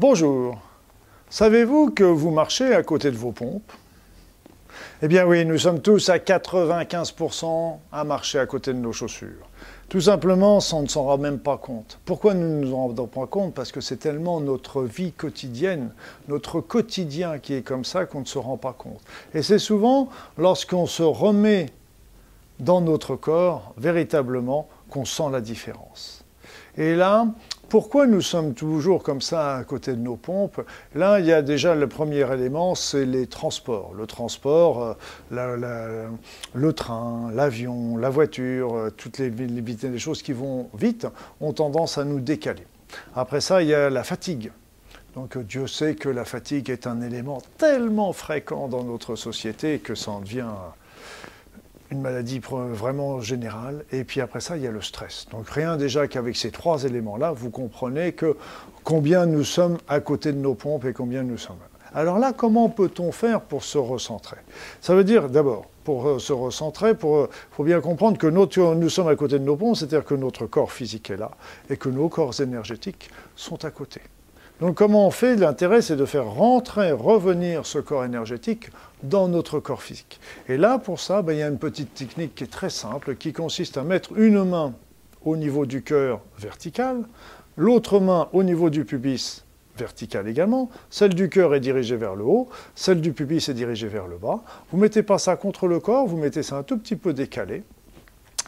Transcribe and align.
Bonjour. 0.00 0.58
Savez-vous 1.28 1.90
que 1.90 2.02
vous 2.02 2.30
marchez 2.30 2.74
à 2.74 2.82
côté 2.82 3.10
de 3.10 3.16
vos 3.16 3.30
pompes? 3.30 3.70
Eh 5.02 5.06
bien 5.06 5.26
oui, 5.26 5.44
nous 5.44 5.58
sommes 5.58 5.80
tous 5.82 6.08
à 6.08 6.16
95% 6.16 7.76
à 7.92 8.02
marcher 8.02 8.38
à 8.38 8.46
côté 8.46 8.72
de 8.72 8.78
nos 8.78 8.92
chaussures. 8.92 9.46
Tout 9.90 10.00
simplement, 10.00 10.60
on 10.72 10.82
ne 10.82 10.88
s'en 10.88 11.02
rend 11.04 11.18
même 11.18 11.38
pas 11.38 11.58
compte. 11.58 11.98
Pourquoi 12.06 12.32
nous 12.32 12.48
ne 12.48 12.64
nous 12.64 12.74
en 12.74 12.86
rendons 12.86 13.06
pas 13.06 13.26
compte? 13.26 13.52
Parce 13.52 13.70
que 13.70 13.82
c'est 13.82 13.98
tellement 13.98 14.40
notre 14.40 14.82
vie 14.82 15.12
quotidienne, 15.12 15.90
notre 16.26 16.62
quotidien 16.62 17.38
qui 17.38 17.52
est 17.52 17.62
comme 17.62 17.84
ça 17.84 18.06
qu'on 18.06 18.20
ne 18.20 18.24
se 18.24 18.38
rend 18.38 18.56
pas 18.56 18.72
compte. 18.72 19.02
Et 19.34 19.42
c'est 19.42 19.58
souvent 19.58 20.08
lorsqu'on 20.38 20.86
se 20.86 21.02
remet 21.02 21.66
dans 22.60 22.80
notre 22.80 23.14
corps, 23.14 23.74
véritablement, 23.76 24.68
qu'on 24.88 25.04
sent 25.04 25.28
la 25.30 25.42
différence. 25.42 26.21
Et 26.76 26.94
là, 26.94 27.26
pourquoi 27.68 28.06
nous 28.06 28.20
sommes 28.20 28.54
toujours 28.54 29.02
comme 29.02 29.20
ça 29.20 29.56
à 29.56 29.64
côté 29.64 29.92
de 29.92 30.00
nos 30.00 30.16
pompes 30.16 30.60
Là, 30.94 31.20
il 31.20 31.26
y 31.26 31.32
a 31.32 31.42
déjà 31.42 31.74
le 31.74 31.86
premier 31.86 32.30
élément, 32.32 32.74
c'est 32.74 33.06
les 33.06 33.26
transports. 33.26 33.94
Le 33.94 34.06
transport, 34.06 34.96
euh, 35.32 36.08
le 36.54 36.72
train, 36.72 37.30
l'avion, 37.32 37.96
la 37.96 38.10
voiture, 38.10 38.74
euh, 38.74 38.90
toutes 38.90 39.18
les, 39.18 39.30
les 39.30 39.98
choses 39.98 40.22
qui 40.22 40.32
vont 40.32 40.68
vite 40.74 41.06
ont 41.40 41.52
tendance 41.52 41.96
à 41.96 42.04
nous 42.04 42.20
décaler. 42.20 42.66
Après 43.14 43.40
ça, 43.40 43.62
il 43.62 43.68
y 43.68 43.74
a 43.74 43.88
la 43.88 44.04
fatigue. 44.04 44.52
Donc 45.14 45.36
Dieu 45.38 45.66
sait 45.66 45.94
que 45.94 46.08
la 46.08 46.24
fatigue 46.24 46.70
est 46.70 46.86
un 46.86 47.02
élément 47.02 47.42
tellement 47.58 48.12
fréquent 48.12 48.68
dans 48.68 48.84
notre 48.84 49.14
société 49.16 49.78
que 49.78 49.94
ça 49.94 50.10
en 50.10 50.20
devient 50.20 50.46
une 51.92 52.00
maladie 52.00 52.40
vraiment 52.40 53.20
générale. 53.20 53.84
Et 53.92 54.04
puis 54.04 54.20
après 54.20 54.40
ça, 54.40 54.56
il 54.56 54.62
y 54.62 54.66
a 54.66 54.70
le 54.70 54.82
stress. 54.82 55.26
Donc 55.30 55.48
rien 55.48 55.76
déjà 55.76 56.08
qu'avec 56.08 56.36
ces 56.36 56.50
trois 56.50 56.84
éléments-là, 56.84 57.32
vous 57.32 57.50
comprenez 57.50 58.12
que 58.12 58.36
combien 58.82 59.26
nous 59.26 59.44
sommes 59.44 59.78
à 59.88 60.00
côté 60.00 60.32
de 60.32 60.38
nos 60.38 60.54
pompes 60.54 60.84
et 60.86 60.92
combien 60.92 61.22
nous 61.22 61.38
sommes. 61.38 61.58
Alors 61.94 62.18
là, 62.18 62.32
comment 62.34 62.70
peut-on 62.70 63.12
faire 63.12 63.42
pour 63.42 63.62
se 63.64 63.76
recentrer? 63.76 64.38
Ça 64.80 64.94
veut 64.94 65.04
dire 65.04 65.28
d'abord, 65.28 65.66
pour 65.84 66.08
euh, 66.08 66.18
se 66.18 66.32
recentrer, 66.32 66.90
il 66.90 67.06
euh, 67.06 67.26
faut 67.50 67.64
bien 67.64 67.80
comprendre 67.80 68.16
que 68.16 68.26
nous 68.26 68.88
sommes 68.88 69.08
à 69.08 69.16
côté 69.16 69.38
de 69.38 69.44
nos 69.44 69.56
pompes, 69.56 69.76
c'est-à-dire 69.76 70.04
que 70.04 70.14
notre 70.14 70.46
corps 70.46 70.72
physique 70.72 71.10
est 71.10 71.18
là 71.18 71.32
et 71.68 71.76
que 71.76 71.90
nos 71.90 72.08
corps 72.08 72.40
énergétiques 72.40 73.10
sont 73.36 73.62
à 73.64 73.70
côté. 73.70 74.00
Donc 74.62 74.76
comment 74.76 75.08
on 75.08 75.10
fait 75.10 75.34
L'intérêt, 75.34 75.82
c'est 75.82 75.96
de 75.96 76.04
faire 76.04 76.24
rentrer, 76.24 76.92
revenir 76.92 77.66
ce 77.66 77.80
corps 77.80 78.04
énergétique 78.04 78.70
dans 79.02 79.26
notre 79.26 79.58
corps 79.58 79.82
physique. 79.82 80.20
Et 80.48 80.56
là, 80.56 80.78
pour 80.78 81.00
ça, 81.00 81.20
ben, 81.20 81.32
il 81.32 81.40
y 81.40 81.42
a 81.42 81.48
une 81.48 81.58
petite 81.58 81.92
technique 81.94 82.36
qui 82.36 82.44
est 82.44 82.46
très 82.52 82.70
simple, 82.70 83.16
qui 83.16 83.32
consiste 83.32 83.76
à 83.76 83.82
mettre 83.82 84.16
une 84.16 84.44
main 84.44 84.72
au 85.24 85.36
niveau 85.36 85.66
du 85.66 85.82
cœur 85.82 86.20
vertical, 86.38 87.02
l'autre 87.56 87.98
main 87.98 88.28
au 88.32 88.44
niveau 88.44 88.70
du 88.70 88.84
pubis 88.84 89.42
vertical 89.76 90.28
également, 90.28 90.70
celle 90.90 91.14
du 91.14 91.28
cœur 91.28 91.56
est 91.56 91.60
dirigée 91.60 91.96
vers 91.96 92.14
le 92.14 92.22
haut, 92.22 92.48
celle 92.76 93.00
du 93.00 93.12
pubis 93.12 93.48
est 93.48 93.54
dirigée 93.54 93.88
vers 93.88 94.06
le 94.06 94.16
bas. 94.16 94.44
Vous 94.70 94.76
ne 94.76 94.82
mettez 94.82 95.02
pas 95.02 95.18
ça 95.18 95.34
contre 95.34 95.66
le 95.66 95.80
corps, 95.80 96.06
vous 96.06 96.18
mettez 96.18 96.44
ça 96.44 96.56
un 96.58 96.62
tout 96.62 96.78
petit 96.78 96.94
peu 96.94 97.12
décalé, 97.12 97.64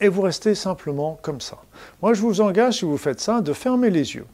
et 0.00 0.06
vous 0.06 0.22
restez 0.22 0.54
simplement 0.54 1.18
comme 1.20 1.40
ça. 1.40 1.58
Moi, 2.00 2.14
je 2.14 2.20
vous 2.20 2.40
engage, 2.40 2.74
si 2.78 2.84
vous 2.84 2.96
faites 2.96 3.18
ça, 3.18 3.40
de 3.40 3.52
fermer 3.52 3.90
les 3.90 4.14
yeux. 4.14 4.26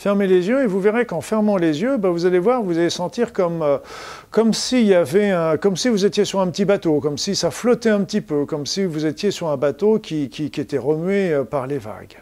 Fermez 0.00 0.26
les 0.26 0.48
yeux 0.48 0.62
et 0.62 0.66
vous 0.66 0.80
verrez 0.80 1.04
qu'en 1.04 1.20
fermant 1.20 1.58
les 1.58 1.82
yeux, 1.82 1.98
ben, 1.98 2.08
vous 2.08 2.24
allez 2.24 2.38
voir, 2.38 2.62
vous 2.62 2.78
allez 2.78 2.88
sentir 2.88 3.34
comme, 3.34 3.60
euh, 3.60 3.76
comme 4.30 4.54
si 4.54 4.94
vous 5.90 6.06
étiez 6.06 6.24
sur 6.24 6.40
un 6.40 6.46
petit 6.46 6.64
bateau, 6.64 7.00
comme 7.00 7.18
si 7.18 7.36
ça 7.36 7.50
flottait 7.50 7.90
un 7.90 8.02
petit 8.04 8.22
peu, 8.22 8.46
comme 8.46 8.64
si 8.64 8.82
vous 8.82 9.04
étiez 9.04 9.30
sur 9.30 9.48
un 9.48 9.58
bateau 9.58 9.98
qui 9.98 10.24
était 10.24 10.78
remué 10.78 11.34
euh, 11.34 11.44
par 11.44 11.66
les 11.66 11.76
vagues. 11.76 12.16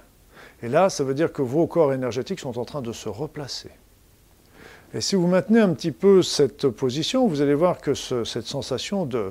Et 0.60 0.68
là, 0.68 0.90
ça 0.90 1.04
veut 1.04 1.14
dire 1.14 1.32
que 1.32 1.40
vos 1.40 1.68
corps 1.68 1.92
énergétiques 1.92 2.40
sont 2.40 2.58
en 2.58 2.64
train 2.64 2.82
de 2.82 2.90
se 2.90 3.08
replacer. 3.08 3.70
Et 4.92 5.00
si 5.00 5.14
vous 5.14 5.28
maintenez 5.28 5.60
un 5.60 5.72
petit 5.72 5.92
peu 5.92 6.20
cette 6.22 6.66
position, 6.66 7.28
vous 7.28 7.42
allez 7.42 7.54
voir 7.54 7.78
que 7.78 7.94
cette 7.94 8.46
sensation 8.48 9.06
de, 9.06 9.30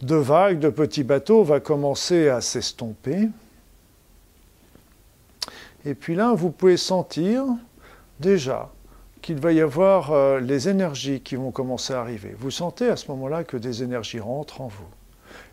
de 0.00 0.16
vague, 0.16 0.60
de 0.60 0.70
petit 0.70 1.04
bateau 1.04 1.44
va 1.44 1.60
commencer 1.60 2.30
à 2.30 2.40
s'estomper. 2.40 3.28
Et 5.84 5.94
puis 5.94 6.14
là, 6.14 6.32
vous 6.32 6.50
pouvez 6.50 6.78
sentir 6.78 7.44
déjà 8.22 8.70
qu'il 9.20 9.38
va 9.38 9.52
y 9.52 9.60
avoir 9.60 10.12
euh, 10.12 10.40
les 10.40 10.68
énergies 10.68 11.20
qui 11.20 11.36
vont 11.36 11.50
commencer 11.50 11.92
à 11.92 12.00
arriver. 12.00 12.34
Vous 12.38 12.50
sentez 12.50 12.88
à 12.88 12.96
ce 12.96 13.10
moment-là 13.10 13.44
que 13.44 13.56
des 13.56 13.82
énergies 13.82 14.20
rentrent 14.20 14.62
en 14.62 14.68
vous. 14.68 14.88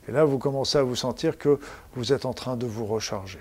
Et 0.07 0.11
là, 0.11 0.23
vous 0.23 0.39
commencez 0.39 0.77
à 0.77 0.83
vous 0.83 0.95
sentir 0.95 1.37
que 1.37 1.59
vous 1.93 2.13
êtes 2.13 2.25
en 2.25 2.33
train 2.33 2.55
de 2.55 2.65
vous 2.65 2.85
recharger. 2.85 3.39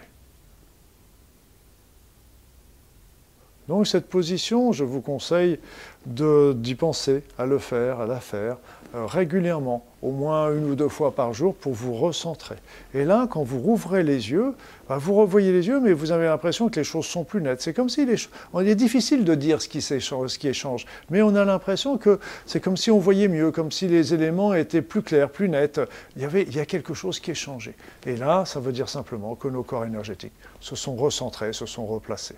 Donc 3.68 3.86
cette 3.86 4.08
position, 4.08 4.72
je 4.72 4.84
vous 4.84 5.02
conseille 5.02 5.58
d'y 6.06 6.74
penser, 6.74 7.22
à 7.38 7.44
le 7.44 7.58
faire, 7.58 8.00
à 8.00 8.06
la 8.06 8.20
faire 8.20 8.56
euh, 8.94 9.04
régulièrement, 9.04 9.84
au 10.02 10.10
moins 10.10 10.52
une 10.54 10.70
ou 10.70 10.74
deux 10.74 10.88
fois 10.88 11.12
par 11.14 11.32
jour 11.32 11.54
pour 11.54 11.72
vous 11.72 11.94
recentrer. 11.94 12.56
Et 12.94 13.04
là, 13.04 13.26
quand 13.28 13.42
vous 13.42 13.58
rouvrez 13.58 14.02
les 14.02 14.30
yeux, 14.30 14.54
bah, 14.88 14.96
vous 14.98 15.14
revoyez 15.14 15.52
les 15.52 15.66
yeux, 15.66 15.80
mais 15.80 15.92
vous 15.92 16.12
avez 16.12 16.26
l'impression 16.26 16.68
que 16.68 16.80
les 16.80 16.84
choses 16.84 17.06
sont 17.06 17.24
plus 17.24 17.42
nettes. 17.42 17.60
C'est 17.60 17.74
comme 17.74 17.88
si 17.88 18.06
les 18.06 18.16
Il 18.54 18.68
est 18.68 18.74
difficile 18.74 19.24
de 19.24 19.34
dire 19.34 19.60
ce 19.60 19.68
qui, 19.68 19.82
ce 19.82 20.38
qui 20.38 20.48
échange, 20.48 20.86
mais 21.10 21.20
on 21.22 21.34
a 21.34 21.44
l'impression 21.44 21.98
que 21.98 22.20
c'est 22.46 22.60
comme 22.60 22.76
si 22.76 22.90
on 22.90 22.98
voyait 22.98 23.28
mieux, 23.28 23.50
comme 23.50 23.72
si 23.72 23.88
les 23.88 24.14
éléments 24.14 24.54
étaient 24.54 24.82
plus 24.82 25.02
clairs, 25.02 25.30
plus 25.30 25.48
nets. 25.48 25.80
Il 26.16 26.22
y, 26.22 26.24
avait... 26.24 26.42
Il 26.42 26.56
y 26.56 26.60
a 26.60 26.66
quelque 26.66 26.94
chose 26.94 27.20
qui 27.20 27.32
est 27.32 27.34
changé. 27.34 27.74
Et 28.06 28.16
là, 28.16 28.44
ça 28.44 28.60
veut 28.60 28.72
dire 28.72 28.88
simplement 28.88 29.34
que 29.34 29.48
nos 29.48 29.62
corps 29.62 29.84
énergétiques 29.84 30.32
se 30.60 30.76
sont 30.76 30.96
recentrés, 30.96 31.52
se 31.52 31.66
sont 31.66 31.86
replacés. 31.86 32.36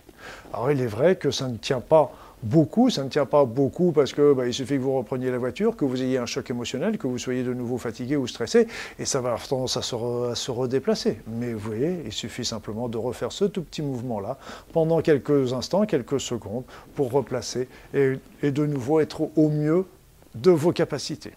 Alors 0.52 0.70
il 0.70 0.80
est 0.80 0.86
vrai 0.86 1.16
que 1.16 1.30
ça 1.30 1.48
ne 1.48 1.56
tient 1.56 1.80
pas 1.80 2.12
beaucoup, 2.42 2.90
ça 2.90 3.04
ne 3.04 3.08
tient 3.08 3.26
pas 3.26 3.44
beaucoup 3.44 3.92
parce 3.92 4.12
que 4.12 4.32
bah, 4.32 4.46
il 4.46 4.54
suffit 4.54 4.76
que 4.76 4.82
vous 4.82 4.96
repreniez 4.96 5.30
la 5.30 5.38
voiture, 5.38 5.76
que 5.76 5.84
vous 5.84 6.02
ayez 6.02 6.18
un 6.18 6.26
choc 6.26 6.48
émotionnel, 6.50 6.98
que 6.98 7.06
vous 7.06 7.18
soyez 7.18 7.42
nouveau 7.54 7.78
fatigué 7.78 8.16
ou 8.16 8.26
stressé, 8.26 8.66
et 8.98 9.04
ça 9.04 9.20
va 9.20 9.30
avoir 9.30 9.46
tendance 9.46 9.76
à 9.76 9.82
se, 9.82 10.50
redéplacer. 10.50 11.20
Mais 11.26 11.52
vous 11.52 11.60
voyez, 11.60 12.02
il 12.04 12.12
suffit 12.12 12.44
simplement 12.44 12.88
de 12.88 12.98
refaire 12.98 13.32
ce 13.32 13.44
tout 13.44 13.62
petit 13.62 13.82
mouvement-là 13.82 14.38
pendant 14.72 15.00
quelques 15.00 15.52
instants, 15.52 15.86
quelques 15.86 16.20
secondes, 16.20 16.64
pour 16.94 17.12
replacer 17.12 17.68
et, 17.94 18.14
et 18.42 18.50
de 18.50 18.66
nouveau 18.66 19.00
être 19.00 19.30
au 19.36 19.48
mieux 19.48 19.86
de 20.34 20.50
vos 20.50 20.72
capacités. 20.72 21.32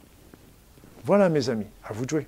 Voilà 1.03 1.29
mes 1.29 1.50
amis, 1.50 1.68
à 1.84 1.94
vous 1.94 2.06
de 2.06 2.09
jouer. 2.09 2.28